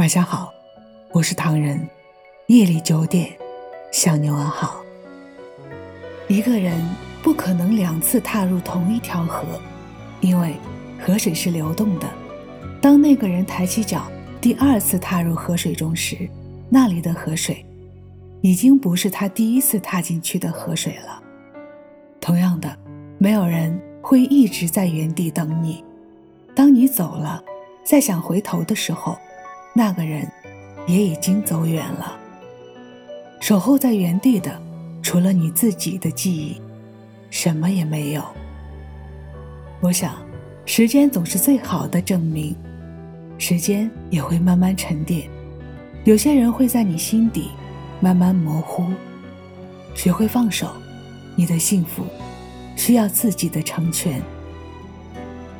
[0.00, 0.50] 晚上好，
[1.12, 1.86] 我是唐人。
[2.46, 3.30] 夜里九点，
[3.92, 4.80] 向你问好。
[6.26, 6.74] 一个人
[7.22, 9.44] 不可能两次踏入同一条河，
[10.22, 10.54] 因为
[10.98, 12.08] 河水是流动的。
[12.80, 14.10] 当那个人抬起脚，
[14.40, 16.26] 第二次踏入河水中时，
[16.70, 17.62] 那里的河水
[18.40, 21.22] 已经不是他第一次踏进去的河水了。
[22.22, 22.74] 同样的，
[23.18, 25.84] 没有人会一直在原地等你。
[26.54, 27.44] 当你走了，
[27.84, 29.18] 再想回头的时候，
[29.72, 30.26] 那个人
[30.86, 32.18] 也已经走远了。
[33.40, 34.60] 守候在原地的，
[35.02, 36.60] 除了你自己的记忆，
[37.30, 38.22] 什么也没有。
[39.80, 40.14] 我想，
[40.66, 42.54] 时间总是最好的证明。
[43.38, 45.26] 时间也会慢慢沉淀，
[46.04, 47.48] 有些人会在你心底
[47.98, 48.84] 慢慢模糊。
[49.94, 50.68] 学会放手，
[51.34, 52.04] 你的幸福
[52.76, 54.20] 需要自己的成全。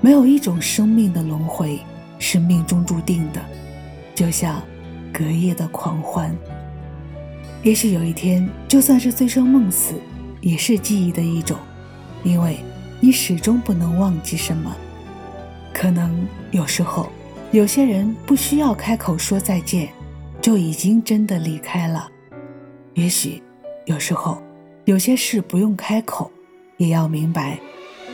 [0.03, 1.81] 没有一种生命的轮回
[2.19, 3.41] 是命中注定的，
[4.15, 4.63] 就像
[5.13, 6.37] 隔夜的狂欢。
[7.63, 9.95] 也许有一天，就算是醉生梦死，
[10.41, 11.59] 也是记忆的一种，
[12.25, 12.59] 因为
[13.01, 14.75] 你始终不能忘记什么。
[15.73, 17.11] 可能有时候，
[17.53, 19.89] 有些人不需要开口说再见，
[20.41, 22.09] 就已经真的离开了。
[22.95, 23.43] 也许
[23.85, 24.43] 有时候，
[24.87, 26.31] 有些事不用开口，
[26.79, 27.59] 也要明白，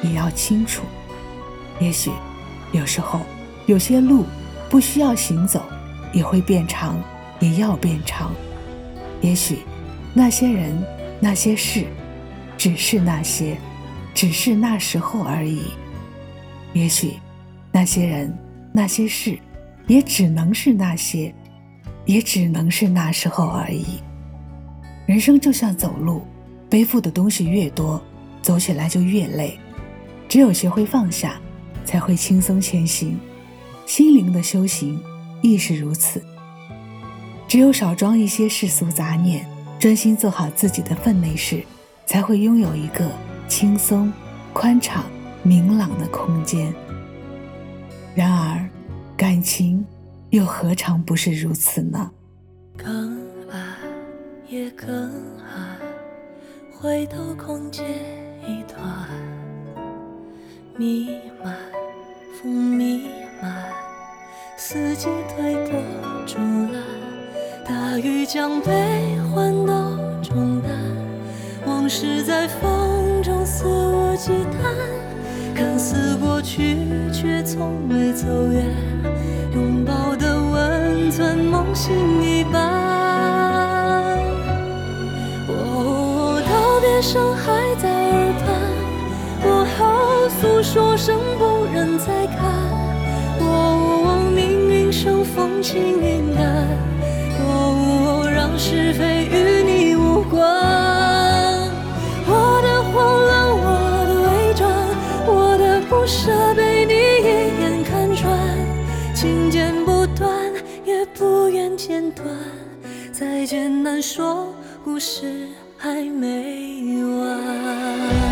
[0.02, 0.82] 也要清楚。
[1.78, 2.10] 也许
[2.72, 3.20] 有时候，
[3.66, 4.24] 有些路
[4.68, 5.62] 不需要行走，
[6.16, 6.98] 也会变长，
[7.40, 8.32] 也要变长。
[9.20, 9.58] 也许，
[10.14, 10.74] 那些人、
[11.20, 11.84] 那些事，
[12.56, 13.58] 只是那些，
[14.14, 15.64] 只是那时候而已。
[16.72, 17.12] 也许，
[17.70, 18.34] 那些人、
[18.72, 19.38] 那些事，
[19.86, 21.34] 也只能是那些，
[22.06, 24.00] 也只能是那时候而已。
[25.04, 26.22] 人生就像走路，
[26.70, 28.02] 背负的东西越多，
[28.40, 29.58] 走起来就越累。
[30.30, 31.38] 只有学会放下，
[31.84, 33.20] 才会轻松前行。
[33.84, 34.98] 心灵的修行
[35.42, 36.22] 亦是如此。
[37.48, 39.46] 只有少装一些世俗杂念，
[39.78, 41.62] 专心做好自己的分内事，
[42.04, 43.10] 才会拥有一个
[43.48, 44.12] 轻松、
[44.52, 45.04] 宽敞、
[45.42, 46.74] 明朗的空间。
[48.14, 48.68] 然而，
[49.16, 49.86] 感情
[50.30, 52.10] 又何尝不是如此呢？
[52.76, 53.16] 更
[53.50, 53.76] 爱
[54.48, 55.10] 也更
[55.40, 55.78] 爱，
[56.72, 57.84] 回头空间
[58.42, 59.08] 一团，
[60.76, 61.08] 弥
[61.44, 61.56] 漫
[62.42, 62.85] 风弥，
[64.68, 65.80] 四季推波
[66.26, 66.82] 助澜。
[67.64, 68.72] 大雨将悲
[69.32, 69.72] 欢都
[70.20, 70.72] 冲淡，
[71.64, 76.78] 往事在风中肆无忌惮，看似过去，
[77.12, 78.64] 却从未走远。
[79.54, 82.60] 拥抱的温存，梦醒一半。
[85.46, 88.48] 哦，道别声还在耳畔，
[89.44, 92.15] 过后诉说声不忍再
[95.66, 96.46] 生风轻云淡。
[98.58, 100.40] 是非与你无关，
[102.26, 102.94] 我的慌
[103.26, 103.66] 乱，我
[104.06, 104.66] 的伪装，
[105.26, 108.32] 我的不舍被你一眼看穿，
[109.14, 110.52] 情剪不断，
[110.86, 112.26] 也不愿剪断，
[113.12, 114.48] 再见难说，
[114.82, 118.25] 故事还没完。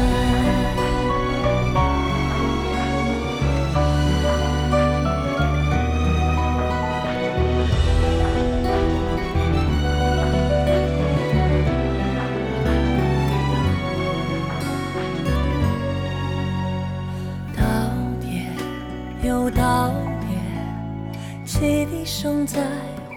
[19.45, 22.63] 又道别，汽笛声在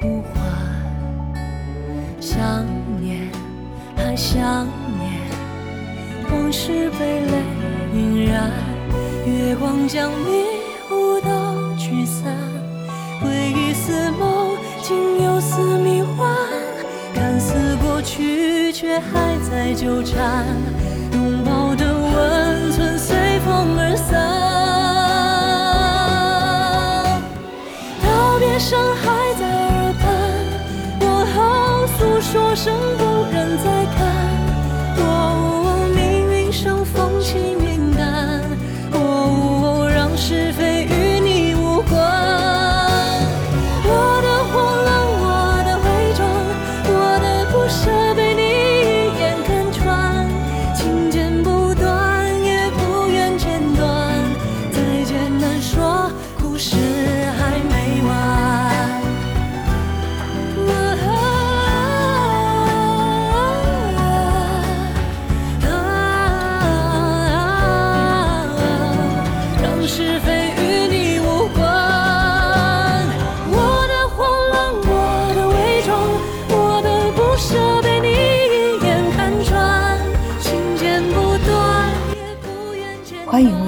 [0.02, 0.44] 呼唤，
[2.20, 2.66] 想
[3.00, 3.30] 念
[3.96, 4.68] 还想
[5.00, 5.10] 念，
[6.30, 7.32] 往事被泪
[7.94, 8.52] 晕染，
[9.26, 10.44] 月光将迷
[10.92, 12.36] 雾都驱散，
[13.22, 16.36] 回忆似梦，竟又似迷幻，
[17.16, 20.46] 看似过去，却还在纠缠，